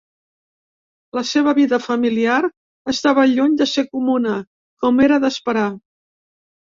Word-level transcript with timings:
La 1.17 1.21
seva 1.31 1.51
vida 1.57 1.77
familiar 1.83 2.37
estava 2.93 3.25
lluny 3.33 3.53
de 3.59 3.67
ser 3.73 3.83
comuna, 3.91 4.39
com 4.85 5.03
era 5.09 5.21
d'esperar. 5.27 5.67